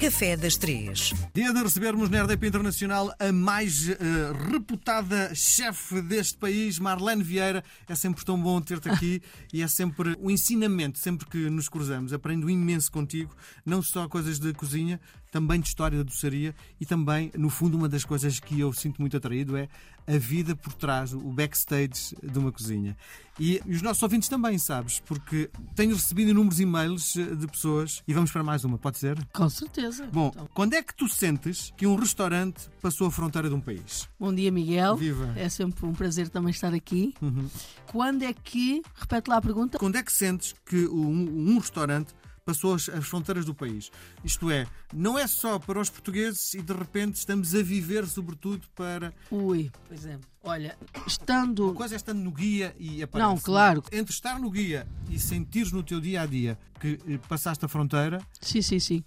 Café 0.00 0.34
das 0.34 0.56
Três. 0.56 1.12
Dia 1.34 1.52
de 1.52 1.62
recebermos 1.62 2.08
na 2.08 2.22
RDP 2.22 2.46
Internacional 2.46 3.14
a 3.18 3.30
mais 3.30 3.86
uh, 3.86 3.94
reputada 4.50 5.34
chefe 5.34 6.00
deste 6.00 6.38
país, 6.38 6.78
Marlene 6.78 7.22
Vieira. 7.22 7.62
É 7.86 7.94
sempre 7.94 8.24
tão 8.24 8.40
bom 8.40 8.62
ter-te 8.62 8.88
aqui 8.88 9.20
e 9.52 9.60
é 9.60 9.68
sempre 9.68 10.16
um 10.18 10.30
ensinamento, 10.30 10.98
sempre 10.98 11.28
que 11.28 11.50
nos 11.50 11.68
cruzamos. 11.68 12.14
Aprendo 12.14 12.48
imenso 12.48 12.90
contigo, 12.90 13.36
não 13.62 13.82
só 13.82 14.08
coisas 14.08 14.38
de 14.38 14.54
cozinha, 14.54 14.98
também 15.30 15.60
de 15.60 15.68
história 15.68 15.98
da 15.98 16.04
doçaria 16.04 16.54
e 16.80 16.86
também, 16.86 17.30
no 17.36 17.48
fundo, 17.50 17.76
uma 17.76 17.88
das 17.88 18.04
coisas 18.04 18.40
que 18.40 18.58
eu 18.60 18.72
sinto 18.72 19.00
muito 19.00 19.16
atraído 19.16 19.56
é 19.56 19.68
a 20.06 20.18
vida 20.18 20.56
por 20.56 20.72
trás, 20.74 21.12
o 21.12 21.20
backstage 21.32 22.16
de 22.22 22.38
uma 22.38 22.50
cozinha. 22.50 22.96
E, 23.38 23.60
os 23.66 23.80
nossos 23.80 24.02
ouvintes 24.02 24.28
também, 24.28 24.58
sabes, 24.58 25.00
porque 25.00 25.48
tenho 25.76 25.94
recebido 25.94 26.30
inúmeros 26.30 26.58
e-mails 26.58 27.16
eh, 27.16 27.34
de 27.36 27.46
pessoas 27.46 28.02
e 28.08 28.12
vamos 28.12 28.30
para 28.32 28.42
mais 28.42 28.64
uma, 28.64 28.76
pode 28.76 28.98
ser? 28.98 29.16
Com 29.32 29.48
certeza. 29.48 30.06
Bom, 30.12 30.28
Então, 30.34 30.48
quando 30.52 30.74
é 30.74 30.82
que 30.82 30.94
tu 30.94 31.08
sentes 31.08 31.72
que 31.76 31.86
um 31.86 31.94
restaurante 31.94 32.68
passou 32.82 33.06
a 33.06 33.10
fronteira 33.10 33.48
de 33.48 33.54
um 33.54 33.60
país? 33.60 34.08
bom 34.18 34.34
dia, 34.34 34.50
Miguel. 34.50 34.96
Viva! 34.96 35.32
É 35.36 35.48
sempre 35.48 35.86
um 35.86 35.92
prazer 35.92 36.28
também 36.28 36.50
estar 36.50 36.74
aqui. 36.74 37.14
Uhum. 37.22 37.48
Quando 37.86 38.22
é 38.24 38.32
que, 38.32 38.82
repete 38.96 39.30
lá 39.30 39.36
a 39.36 39.42
pergunta, 39.42 39.78
Quando 39.78 39.96
é 39.96 40.02
que 40.02 40.12
sentes 40.12 40.54
que 40.66 40.86
um, 40.86 41.50
um 41.52 41.58
restaurante 41.58 42.12
passou 42.50 42.74
as, 42.74 42.88
as 42.88 43.06
fronteiras 43.06 43.44
do 43.44 43.54
país? 43.54 43.90
Isto 44.24 44.50
é, 44.50 44.66
não 44.92 45.16
é 45.16 45.26
só 45.26 45.58
para 45.58 45.80
os 45.80 45.88
portugueses 45.88 46.54
e 46.54 46.62
de 46.62 46.72
repente 46.72 47.16
estamos 47.16 47.54
a 47.54 47.62
viver 47.62 48.06
sobretudo 48.06 48.66
para. 48.74 49.14
ui, 49.30 49.70
pois 49.86 50.04
é. 50.04 50.18
Olha, 50.42 50.76
estando. 51.06 51.66
Uma 51.66 51.74
coisa 51.74 51.94
é 51.94 51.96
estando 51.96 52.18
no 52.18 52.30
guia 52.30 52.74
e 52.78 53.02
aparece. 53.02 53.28
Não, 53.28 53.38
claro. 53.38 53.84
Entre 53.92 54.12
estar 54.12 54.38
no 54.38 54.50
guia 54.50 54.86
e 55.08 55.18
sentires 55.18 55.70
no 55.70 55.82
teu 55.82 56.00
dia 56.00 56.22
a 56.22 56.26
dia 56.26 56.58
que 56.80 56.98
eh, 57.06 57.18
passaste 57.28 57.64
a 57.64 57.68
fronteira, 57.68 58.20
Sim, 58.40 58.62
sim, 58.62 58.78
sim. 58.80 59.04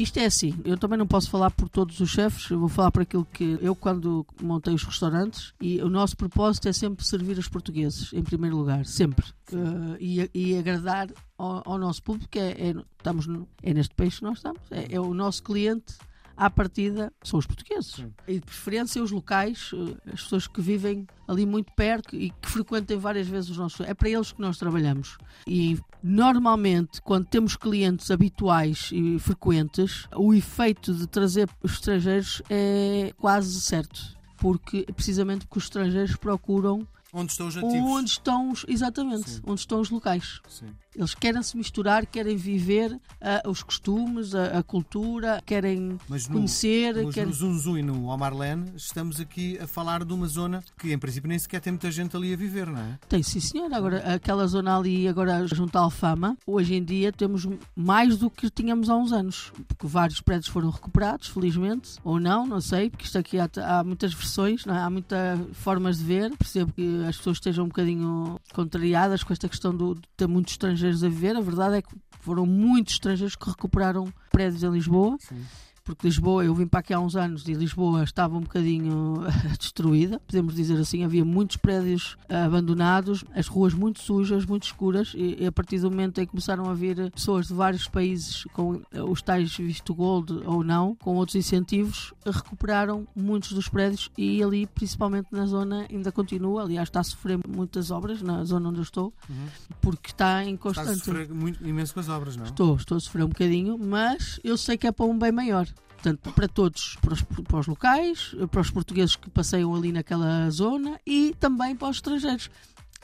Isto 0.00 0.18
é 0.18 0.26
assim, 0.26 0.54
eu 0.64 0.78
também 0.78 0.96
não 0.96 1.06
posso 1.08 1.28
falar 1.28 1.50
por 1.50 1.68
todos 1.68 1.98
os 1.98 2.08
chefes, 2.08 2.48
eu 2.50 2.60
vou 2.60 2.68
falar 2.68 2.92
por 2.92 3.02
aquilo 3.02 3.26
que 3.32 3.58
eu, 3.60 3.74
quando 3.74 4.24
montei 4.40 4.72
os 4.72 4.84
restaurantes, 4.84 5.52
e 5.60 5.82
o 5.82 5.88
nosso 5.88 6.16
propósito 6.16 6.68
é 6.68 6.72
sempre 6.72 7.04
servir 7.04 7.36
os 7.36 7.48
portugueses, 7.48 8.12
em 8.12 8.22
primeiro 8.22 8.56
lugar, 8.56 8.86
sempre. 8.86 9.26
Eh, 9.52 9.96
e, 9.98 10.30
e 10.32 10.56
agradar 10.56 11.08
ao, 11.36 11.62
ao 11.72 11.78
nosso 11.78 12.00
público, 12.02 12.28
que 12.30 12.38
é, 12.38 12.68
é- 12.70 12.74
estamos 12.96 13.26
no- 13.26 13.48
é 13.60 13.74
neste 13.74 13.92
país 13.94 14.16
que 14.18 14.22
nós 14.24 14.38
estamos, 14.38 14.60
é, 14.70 14.86
é 14.94 15.00
o 15.00 15.12
nosso 15.12 15.42
cliente. 15.42 15.94
À 16.38 16.48
partida 16.48 17.12
são 17.20 17.36
os 17.36 17.46
portugueses. 17.46 18.06
E 18.28 18.34
de 18.34 18.40
preferência 18.42 19.02
os 19.02 19.10
locais, 19.10 19.72
eh, 19.74 20.12
as 20.12 20.22
pessoas 20.22 20.46
que 20.46 20.60
vivem 20.60 21.04
ali 21.26 21.44
muito 21.44 21.72
perto 21.72 22.14
e 22.14 22.30
que 22.30 22.48
frequentem 22.48 22.96
várias 22.96 23.26
vezes 23.26 23.50
os 23.50 23.58
nossos. 23.58 23.80
É 23.80 23.92
para 23.92 24.08
eles 24.08 24.30
que 24.30 24.40
nós 24.40 24.56
trabalhamos. 24.56 25.18
E 25.44 25.76
normalmente, 26.00 27.02
quando 27.02 27.26
temos 27.26 27.56
clientes 27.56 28.08
habituais 28.12 28.90
e 28.92 29.18
frequentes, 29.18 30.06
o 30.14 30.32
efeito 30.32 30.94
de 30.94 31.08
trazer 31.08 31.50
os 31.60 31.72
estrangeiros 31.72 32.40
é 32.48 33.12
quase 33.18 33.60
certo. 33.60 34.16
Porque 34.36 34.86
precisamente 34.94 35.44
porque 35.44 35.58
os 35.58 35.64
estrangeiros 35.64 36.14
procuram 36.14 36.86
onde 37.12 37.32
estão 37.32 37.48
os 37.48 37.54
nativos. 37.54 37.90
onde 37.90 38.10
estão 38.10 38.50
os, 38.50 38.64
exatamente, 38.68 39.30
Sim. 39.30 39.42
onde 39.46 39.60
estão 39.60 39.80
os 39.80 39.90
locais. 39.90 40.40
Sim. 40.48 40.66
Eles 40.94 41.14
querem 41.14 41.42
se 41.42 41.56
misturar, 41.56 42.04
querem 42.06 42.36
viver 42.36 42.98
ah, 43.20 43.42
os 43.48 43.62
costumes, 43.62 44.34
a, 44.34 44.58
a 44.58 44.62
cultura, 44.64 45.40
querem 45.46 45.96
Mas 46.08 46.26
no, 46.26 46.34
conhecer, 46.34 47.04
Mas 47.04 47.14
querem 47.14 47.28
no 47.28 47.34
Zunzu 47.34 47.78
e 47.78 47.82
no 47.82 48.06
Omarlene 48.06 48.72
estamos 48.74 49.20
aqui 49.20 49.56
a 49.60 49.66
falar 49.66 50.04
de 50.04 50.12
uma 50.12 50.26
zona 50.26 50.62
que 50.76 50.92
em 50.92 50.98
princípio 50.98 51.28
nem 51.28 51.38
sequer 51.38 51.60
tem 51.60 51.72
muita 51.72 51.90
gente 51.90 52.16
ali 52.16 52.34
a 52.34 52.36
viver, 52.36 52.66
não 52.66 52.80
é? 52.80 52.98
Tem, 53.08 53.22
sim, 53.22 53.38
senhor. 53.38 53.72
Agora, 53.72 53.98
aquela 54.14 54.46
zona 54.48 54.76
ali, 54.76 55.06
agora 55.06 55.46
junto 55.46 55.76
à 55.76 55.82
Alfama, 55.82 56.36
hoje 56.44 56.74
em 56.74 56.82
dia 56.82 57.12
temos 57.12 57.46
mais 57.76 58.16
do 58.16 58.28
que 58.28 58.50
tínhamos 58.50 58.90
há 58.90 58.96
uns 58.96 59.12
anos. 59.12 59.52
Porque 59.68 59.86
vários 59.86 60.20
prédios 60.20 60.48
foram 60.48 60.70
recuperados, 60.70 61.28
felizmente. 61.28 61.96
Ou 62.02 62.18
não, 62.18 62.44
não 62.44 62.60
sei, 62.60 62.90
porque 62.90 63.04
isto 63.04 63.18
aqui 63.18 63.38
há, 63.38 63.48
há 63.62 63.84
muitas 63.84 64.12
versões, 64.12 64.66
é? 64.66 64.70
há 64.70 64.90
muitas 64.90 65.38
formas 65.52 65.98
de 65.98 66.04
ver. 66.04 66.36
Percebo 66.36 66.72
que 66.72 66.97
as 67.06 67.16
pessoas 67.16 67.36
estejam 67.36 67.64
um 67.64 67.68
bocadinho 67.68 68.38
contrariadas 68.52 69.22
com 69.22 69.32
esta 69.32 69.48
questão 69.48 69.74
do- 69.74 69.94
de 69.94 70.02
ter 70.16 70.26
muitos 70.26 70.54
estrangeiros 70.54 71.02
a 71.04 71.08
viver. 71.08 71.36
A 71.36 71.40
verdade 71.40 71.76
é 71.76 71.82
que 71.82 71.94
foram 72.20 72.44
muitos 72.46 72.94
estrangeiros 72.94 73.36
que 73.36 73.48
recuperaram 73.48 74.12
prédios 74.30 74.62
em 74.62 74.70
Lisboa. 74.70 75.16
Sim. 75.20 75.40
Porque 75.88 76.06
Lisboa, 76.06 76.44
eu 76.44 76.54
vim 76.54 76.66
para 76.66 76.80
aqui 76.80 76.92
há 76.92 77.00
uns 77.00 77.16
anos 77.16 77.48
e 77.48 77.54
Lisboa 77.54 78.04
estava 78.04 78.36
um 78.36 78.42
bocadinho 78.42 79.22
destruída, 79.58 80.20
podemos 80.26 80.54
dizer 80.54 80.78
assim, 80.78 81.02
havia 81.02 81.24
muitos 81.24 81.56
prédios 81.56 82.18
ah, 82.28 82.44
abandonados, 82.44 83.24
as 83.34 83.46
ruas 83.46 83.72
muito 83.72 83.98
sujas, 84.02 84.44
muito 84.44 84.64
escuras, 84.64 85.14
e, 85.16 85.42
e 85.42 85.46
a 85.46 85.50
partir 85.52 85.78
do 85.78 85.90
momento 85.90 86.20
em 86.20 86.26
que 86.26 86.30
começaram 86.30 86.68
a 86.68 86.74
vir 86.74 87.10
pessoas 87.10 87.46
de 87.46 87.54
vários 87.54 87.88
países 87.88 88.44
com 88.52 88.82
ah, 88.94 89.02
os 89.04 89.22
tais 89.22 89.56
visto 89.56 89.94
gold 89.94 90.42
ou 90.44 90.62
não, 90.62 90.94
com 90.96 91.16
outros 91.16 91.36
incentivos, 91.36 92.12
recuperaram 92.26 93.08
muitos 93.16 93.52
dos 93.52 93.66
prédios 93.66 94.10
e 94.18 94.42
ali, 94.42 94.66
principalmente 94.66 95.28
na 95.32 95.46
zona, 95.46 95.86
ainda 95.88 96.12
continua, 96.12 96.64
aliás, 96.64 96.88
está 96.88 97.00
a 97.00 97.04
sofrer 97.04 97.38
muitas 97.48 97.90
obras 97.90 98.20
na 98.20 98.44
zona 98.44 98.68
onde 98.68 98.78
eu 98.80 98.82
estou, 98.82 99.10
Uhum. 99.26 99.46
porque 99.80 100.10
está 100.10 100.44
em 100.44 100.52
Estás 100.54 100.76
a 100.76 100.82
constante. 100.84 100.98
sofrer 101.06 101.32
muito, 101.32 101.66
imenso 101.66 101.94
com 101.94 102.00
as 102.00 102.10
obras, 102.10 102.36
não? 102.36 102.44
Estou, 102.44 102.76
estou 102.76 102.98
a 102.98 103.00
sofrer 103.00 103.24
um 103.24 103.28
bocadinho, 103.28 103.78
mas 103.78 104.38
eu 104.44 104.58
sei 104.58 104.76
que 104.76 104.86
é 104.86 104.92
para 104.92 105.06
um 105.06 105.18
bem 105.18 105.32
maior. 105.32 105.66
Portanto, 105.94 106.32
para 106.32 106.46
todos, 106.46 106.96
para 107.00 107.12
os, 107.12 107.22
para 107.22 107.58
os 107.58 107.66
locais, 107.66 108.34
para 108.50 108.60
os 108.60 108.70
portugueses 108.70 109.16
que 109.16 109.28
passeiam 109.28 109.74
ali 109.74 109.90
naquela 109.90 110.48
zona 110.48 111.00
e 111.04 111.34
também 111.40 111.74
para 111.74 111.88
os 111.88 111.96
estrangeiros. 111.96 112.48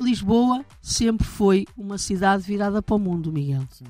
Lisboa 0.01 0.65
sempre 0.81 1.27
foi 1.27 1.67
uma 1.77 1.99
cidade 1.99 2.45
virada 2.45 2.81
para 2.81 2.95
o 2.95 2.99
mundo, 2.99 3.33
Miguel. 3.33 3.67
Sim. 3.71 3.87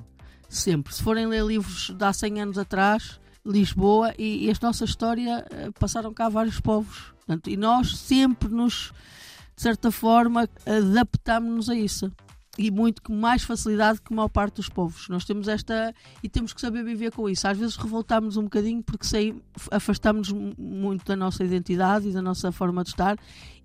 Sempre. 0.49 0.95
Se 0.95 1.03
forem 1.03 1.27
ler 1.27 1.45
livros 1.45 1.91
de 1.91 2.05
há 2.05 2.13
100 2.13 2.43
anos 2.43 2.59
atrás, 2.59 3.21
Lisboa 3.45 4.15
e, 4.19 4.47
e 4.47 4.51
a 4.51 4.55
nossa 4.63 4.85
história 4.85 5.47
eh, 5.51 5.71
passaram 5.79 6.13
cá 6.15 6.29
vários 6.29 6.61
povos. 6.61 7.13
Portanto, 7.27 7.51
e 7.51 7.57
nós 7.57 7.97
sempre 7.97 8.49
nos, 8.49 8.93
de 9.55 9.63
certa 9.63 9.91
forma, 9.91 10.49
adaptámos-nos 10.67 11.69
a 11.69 11.75
isso. 11.75 12.11
E 12.57 12.71
muito 12.71 13.03
com 13.03 13.15
mais 13.15 13.43
facilidade 13.43 14.01
que 14.01 14.13
a 14.13 14.17
maior 14.17 14.29
parte 14.29 14.57
dos 14.57 14.69
povos. 14.69 15.09
Nós 15.09 15.25
temos 15.25 15.49
esta. 15.49 15.93
e 16.23 16.29
temos 16.29 16.53
que 16.53 16.61
saber 16.61 16.85
viver 16.85 17.11
com 17.11 17.29
isso. 17.29 17.49
Às 17.49 17.59
vezes 17.59 17.77
revoltámos 17.77 18.37
um 18.37 18.45
bocadinho 18.45 18.83
porque 18.83 19.07
sei, 19.07 19.35
afastámos 19.71 20.31
muito 20.31 21.05
da 21.05 21.17
nossa 21.17 21.43
identidade 21.43 22.09
e 22.09 22.13
da 22.13 22.23
nossa 22.23 22.53
forma 22.53 22.85
de 22.85 22.91
estar 22.91 23.19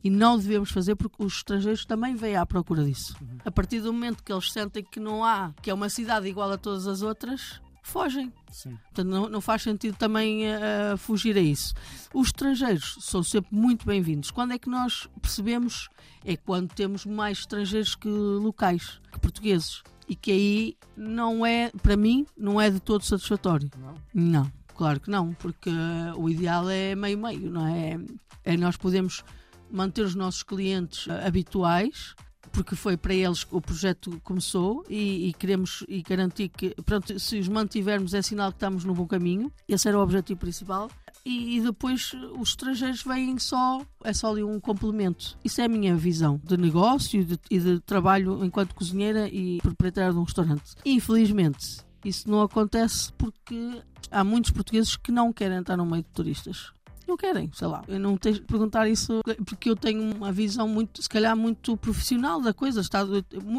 e 0.04 0.10
não 0.10 0.38
devemos 0.38 0.72
fazer 0.72 0.96
porque 0.96 1.24
os 1.24 1.38
estrangeiros 1.38 1.86
também 1.86 2.16
vêm 2.16 2.36
à 2.36 2.46
procura 2.46 2.84
disso. 2.84 3.16
A 3.44 3.52
partir 3.52 3.82
do 3.82 3.92
momento 3.92 4.24
que 4.24 4.32
eles 4.32 4.52
sentem 4.52 4.84
que 4.84 5.00
não 5.00 5.24
há, 5.24 5.54
que 5.62 5.70
é 5.70 5.74
uma 5.74 5.90
cidade 5.90 6.28
igual 6.28 6.52
a 6.52 6.58
todas 6.58 6.88
as 6.88 7.02
outras, 7.02 7.62
fogem. 7.82 8.32
Sim. 8.52 8.78
Portanto, 8.86 9.08
não, 9.08 9.30
não 9.30 9.42
faz 9.42 9.62
sentido 9.62 9.96
também 9.96 10.46
eh, 10.46 10.96
fugir 10.98 11.38
a 11.38 11.42
isso. 11.42 11.74
Os 12.14 12.28
estrangeiros 12.28 12.98
são 13.02 13.24
sempre 13.24 13.56
muito 13.56 13.86
bem-vindos. 13.86 14.32
Quando 14.32 14.54
é 14.54 14.60
que 14.60 14.70
nós 14.70 15.08
percebemos? 15.22 15.90
É 16.26 16.36
quando 16.36 16.74
temos 16.74 17.06
mais 17.06 17.40
estrangeiros 17.40 17.96
que 17.96 18.08
locais, 18.08 19.00
que 19.12 19.20
portugueses. 19.20 19.84
E 20.08 20.16
que 20.16 20.32
aí 20.32 20.78
não 20.98 21.46
é, 21.46 21.72
para 21.84 21.96
mim, 21.96 22.26
não 22.36 22.60
é 22.60 22.70
de 22.70 22.80
todo 22.80 23.04
satisfatório. 23.04 23.70
Não? 23.78 23.96
Não, 24.14 24.52
claro 24.76 25.00
que 25.00 25.10
não, 25.10 25.34
porque 25.34 25.70
eh, 25.70 26.14
o 26.16 26.30
ideal 26.30 26.70
é 26.70 26.96
meio-meio, 26.96 27.52
não 27.52 27.68
é? 27.68 28.00
É 28.44 28.58
nós 28.58 28.76
podemos 28.76 29.24
manter 29.72 30.02
os 30.02 30.16
nossos 30.16 30.42
clientes 30.42 31.08
habituais, 31.26 32.16
porque 32.52 32.76
foi 32.76 32.98
para 32.98 33.14
eles 33.14 33.44
que 33.44 33.56
o 33.56 33.62
projeto 33.62 34.20
começou 34.24 34.84
e, 34.90 35.30
e 35.30 35.34
queremos 35.34 35.84
e 35.88 36.02
garantir 36.02 36.50
que, 36.50 36.76
pronto, 36.84 37.18
se 37.20 37.40
os 37.40 37.48
mantivermos 37.48 38.14
é 38.14 38.22
sinal 38.22 38.52
que 38.52 38.58
estamos 38.58 38.84
no 38.84 38.94
bom 38.94 39.08
caminho. 39.08 39.52
Esse 39.68 39.88
era 39.88 39.98
o 39.98 40.02
objetivo 40.02 40.40
principal. 40.40 40.90
E, 41.26 41.58
e 41.58 41.62
depois 41.62 42.14
os 42.38 42.50
estrangeiros 42.50 43.04
vêm 43.04 43.38
só, 43.38 43.82
é 44.04 44.14
só 44.14 44.32
ali 44.32 44.44
um 44.44 44.60
complemento. 44.60 45.38
Isso 45.44 45.62
é 45.62 45.66
a 45.66 45.70
minha 45.70 45.96
visão 45.96 46.40
de 46.44 46.58
negócio 46.58 47.22
e 47.22 47.24
de, 47.24 47.40
e 47.52 47.60
de 47.60 47.80
trabalho 47.82 48.44
enquanto 48.44 48.74
cozinheira 48.74 49.28
e 49.28 49.60
proprietária 49.62 50.12
de 50.12 50.18
um 50.18 50.24
restaurante. 50.24 50.76
Infelizmente, 50.86 51.80
isso 52.04 52.30
não 52.30 52.42
acontece 52.42 53.12
porque 53.14 53.82
há 54.10 54.24
muitos 54.24 54.52
portugueses 54.52 54.96
que 54.96 55.12
não 55.12 55.34
querem 55.34 55.60
estar 55.60 55.78
no 55.78 55.86
meio 55.86 56.04
de 56.04 56.10
turistas. 56.10 56.72
Não 57.10 57.18
querem, 57.18 57.50
sei 57.56 57.68
lá. 57.68 57.84
Eu 57.88 58.00
não 58.00 58.16
tenho 58.18 58.36
de 58.36 58.42
perguntar 58.42 58.88
isso 58.88 59.22
porque 59.44 59.68
eu 59.68 59.76
tenho 59.76 60.16
uma 60.16 60.32
visão 60.32 60.68
muito, 60.68 61.02
se 61.02 61.10
calhar, 61.10 61.36
muito 61.36 61.76
profissional 61.76 62.40
da 62.40 62.54
coisa. 62.54 62.82
Está- 62.82 63.04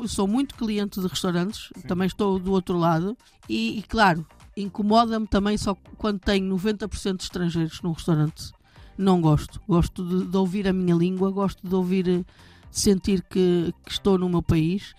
sou 0.06 0.29
muito 0.29 0.55
cliente 0.55 1.00
de 1.00 1.06
restaurantes, 1.08 1.69
também 1.88 2.06
estou 2.06 2.38
do 2.38 2.52
outro 2.52 2.79
lado. 2.79 3.19
E, 3.49 3.76
e, 3.81 3.82
claro, 3.82 4.25
incomoda-me 4.56 5.26
também 5.26 5.58
só 5.58 5.75
quando 5.99 6.20
tenho 6.20 6.47
90% 6.47 7.17
de 7.17 7.25
estrangeiros 7.25 7.82
num 7.82 7.91
restaurante. 7.91 8.52
Não 8.97 9.20
gosto. 9.20 9.61
Gosto 9.67 10.05
de, 10.06 10.29
de 10.29 10.37
ouvir 10.37 10.69
a 10.69 10.73
minha 10.73 10.94
língua, 10.94 11.32
gosto 11.32 11.67
de 11.67 11.75
ouvir, 11.75 12.08
eh, 12.08 12.25
sentir 12.70 13.20
que, 13.29 13.75
que 13.85 13.91
estou 13.91 14.17
no 14.17 14.29
meu 14.29 14.43
país. 14.43 14.94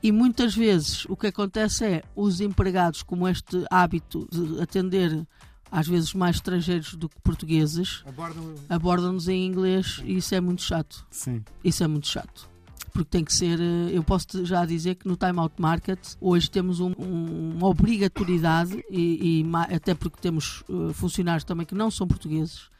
E 0.00 0.12
muitas 0.12 0.54
vezes 0.54 1.06
o 1.06 1.16
que 1.16 1.26
acontece 1.26 1.84
é 1.84 2.04
os 2.14 2.40
empregados, 2.40 3.02
como 3.02 3.26
este 3.26 3.64
hábito 3.68 4.28
de 4.30 4.62
atender 4.62 5.26
às 5.70 5.86
vezes 5.88 6.14
mais 6.14 6.36
estrangeiros 6.36 6.94
do 6.94 7.08
que 7.08 7.20
portugueses, 7.22 8.02
Abordam. 8.06 8.54
abordam-nos 8.68 9.28
em 9.28 9.44
inglês 9.46 10.00
e 10.04 10.16
isso 10.16 10.34
é 10.34 10.40
muito 10.40 10.62
chato. 10.62 11.06
Sim. 11.10 11.42
Isso 11.64 11.82
é 11.82 11.86
muito 11.86 12.06
chato. 12.08 12.48
porque 12.92 13.10
tem 13.10 13.22
que 13.24 13.34
ser. 13.34 13.60
eh, 13.60 13.90
Eu 13.92 14.02
posso 14.02 14.42
já 14.46 14.64
dizer 14.64 14.94
que 14.94 15.06
no 15.06 15.16
Time 15.18 15.38
Out 15.38 15.60
Market 15.60 15.98
hoje 16.18 16.50
temos 16.50 16.80
um- 16.80 16.94
um- 16.98 17.52
uma 17.58 17.66
obrigatoriedade, 17.68 18.82
e, 18.90 19.42
e 19.42 19.46
até 19.74 19.94
porque 19.94 20.16
temos 20.18 20.64
eh, 20.70 20.92
funcionários 20.94 21.44
também 21.44 21.66
que 21.66 21.74
não 21.74 21.90
são 21.90 22.06
portugueses, 22.08 22.70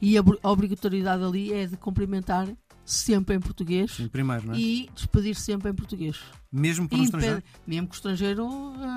e 0.00 0.16
a, 0.16 0.22
a 0.42 0.50
obrigatoriedade 0.50 1.22
ali 1.22 1.52
é 1.52 1.66
de 1.66 1.76
cumprimentar 1.76 2.48
sempre 2.90 3.36
em 3.36 3.40
português 3.40 3.92
Sim, 3.92 4.08
primeiro, 4.08 4.52
é? 4.52 4.58
e 4.58 4.88
despedir 4.94 5.34
sempre 5.34 5.70
em 5.70 5.74
português. 5.74 6.18
Mesmo 6.50 6.88
para 6.88 6.98
um 6.98 7.02
estrangeiro? 7.04 7.42
Mesmo 7.66 7.86
que 7.88 7.94
o 7.94 7.96
estrangeiro 7.96 8.48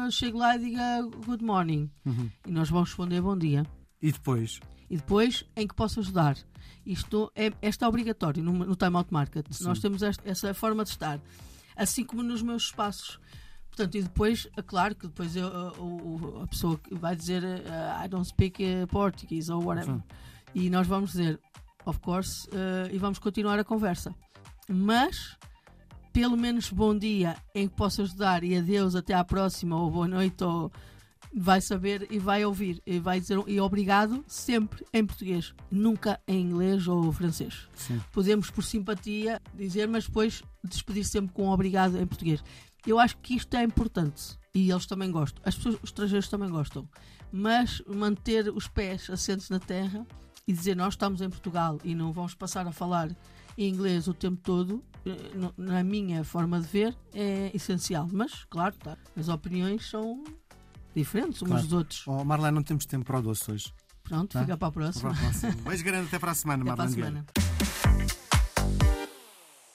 eh, 0.07 0.11
chegue 0.11 0.37
lá 0.37 0.55
e 0.55 0.59
diga 0.59 1.01
good 1.25 1.43
morning, 1.43 1.89
Uhum. 2.05 2.29
e 2.47 2.51
nós 2.51 2.69
vamos 2.69 2.89
responder 2.89 3.21
bom 3.21 3.37
dia. 3.37 3.65
E 4.01 4.11
depois? 4.11 4.59
E 4.89 4.95
depois, 4.97 5.43
em 5.55 5.67
que 5.67 5.75
posso 5.75 5.99
ajudar? 5.99 6.37
Isto 6.85 7.31
é, 7.35 7.51
esta 7.61 7.85
é 7.85 7.87
obrigatório 7.87 8.41
no, 8.43 8.51
no 8.53 8.75
Time 8.75 8.95
Out 8.95 9.13
Market. 9.13 9.45
Sim. 9.51 9.65
Nós 9.65 9.79
temos 9.79 10.01
esta- 10.01 10.27
essa 10.27 10.53
forma 10.53 10.83
de 10.83 10.89
estar. 10.89 11.19
Assim 11.75 12.03
como 12.03 12.23
nos 12.23 12.41
meus 12.41 12.63
espaços. 12.63 13.19
Portanto, 13.69 13.95
e 13.95 14.01
depois, 14.01 14.47
é 14.57 14.61
claro 14.61 14.95
que 14.95 15.07
depois 15.07 15.35
eu, 15.35 15.47
a, 15.47 16.43
a 16.43 16.47
pessoa 16.47 16.79
vai 16.91 17.15
dizer 17.15 17.43
eh, 17.43 18.05
I 18.05 18.07
don't 18.09 18.27
speak 18.27 18.61
eh, 18.63 18.85
Portuguese 18.87 19.51
ou 19.51 19.63
whatever. 19.63 19.95
Sim. 19.95 20.03
E 20.53 20.69
nós 20.69 20.87
vamos 20.87 21.11
dizer, 21.11 21.39
of 21.85 21.99
course, 21.99 22.47
eh, 22.51 22.89
e 22.93 22.97
vamos 22.97 23.19
continuar 23.19 23.59
a 23.59 23.63
conversa. 23.63 24.13
Mas, 24.67 25.37
pelo 26.13 26.37
menos 26.37 26.69
bom 26.71 26.97
dia 26.97 27.35
em 27.53 27.67
que 27.67 27.75
posso 27.75 28.01
ajudar 28.01 28.43
e 28.43 28.57
adeus, 28.57 28.95
até 28.95 29.13
à 29.13 29.23
próxima, 29.23 29.81
ou 29.81 29.89
boa 29.89 30.07
noite, 30.07 30.43
ou 30.43 30.71
vai 31.33 31.61
saber 31.61 32.07
e 32.11 32.19
vai 32.19 32.43
ouvir 32.45 32.81
e 32.85 32.99
vai 32.99 33.19
dizer 33.19 33.39
e 33.47 33.59
obrigado 33.59 34.23
sempre 34.27 34.85
em 34.93 35.05
português, 35.05 35.53
nunca 35.69 36.19
em 36.27 36.41
inglês 36.41 36.87
ou 36.87 37.11
francês. 37.11 37.67
Sim. 37.73 38.01
Podemos 38.11 38.49
por 38.49 38.63
simpatia 38.63 39.41
dizer, 39.53 39.87
mas 39.87 40.05
depois 40.05 40.43
despedir 40.63 41.05
sempre 41.05 41.33
com 41.33 41.49
obrigado 41.49 41.97
em 41.97 42.05
português. 42.05 42.43
Eu 42.85 42.99
acho 42.99 43.17
que 43.17 43.35
isto 43.35 43.55
é 43.55 43.63
importante 43.63 44.37
e 44.53 44.69
eles 44.69 44.85
também 44.85 45.11
gostam. 45.11 45.41
As 45.45 45.55
pessoas, 45.55 45.75
os 45.75 45.83
estrangeiros 45.85 46.27
também 46.27 46.49
gostam. 46.49 46.87
Mas 47.31 47.81
manter 47.87 48.49
os 48.49 48.67
pés 48.67 49.09
assentes 49.09 49.49
na 49.49 49.59
terra 49.59 50.05
e 50.47 50.53
dizer 50.53 50.75
nós 50.75 50.93
estamos 50.93 51.21
em 51.21 51.29
Portugal 51.29 51.79
e 51.83 51.93
não 51.95 52.11
vamos 52.11 52.33
passar 52.33 52.65
a 52.67 52.71
falar 52.71 53.09
em 53.57 53.69
inglês 53.69 54.07
o 54.07 54.13
tempo 54.13 54.39
todo, 54.41 54.83
eh, 55.05 55.51
na 55.57 55.83
minha 55.83 56.23
forma 56.23 56.59
de 56.59 56.67
ver, 56.67 56.97
é 57.13 57.51
essencial. 57.53 58.07
Mas, 58.11 58.45
claro, 58.49 58.75
tá, 58.77 58.97
as 59.17 59.27
opiniões 59.29 59.89
são 59.89 60.23
diferentes 60.95 61.41
uns 61.41 61.47
Claro. 61.47 61.63
dos 61.63 61.73
outros. 61.73 62.03
Oh, 62.07 62.23
Marlene, 62.23 62.55
não 62.55 62.63
temos 62.63 62.85
tempo 62.85 63.05
para 63.05 63.19
o 63.19 63.21
doce 63.21 63.51
hoje. 63.51 63.73
Pronto, 64.03 64.31
Tá. 64.33 64.41
fica 64.41 64.57
para 64.57 64.67
a 64.67 64.71
próxima. 64.71 65.09
Para 65.13 65.19
a 65.19 65.23
próxima. 65.23 65.51
Beijo 65.69 65.83
grande, 65.83 66.07
até 66.07 66.19
para 66.19 66.31
a 66.31 66.35
semana, 66.35 66.63
Até 66.63 66.75
para 66.75 66.83
a 66.83 66.87
Marlene. 66.87 67.05
Semana. 67.33 67.50